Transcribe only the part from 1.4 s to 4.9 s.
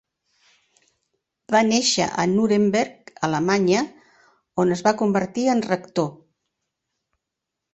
Va néixer a Nuremberg, Alemanya, on es